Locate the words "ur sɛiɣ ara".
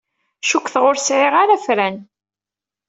0.89-1.53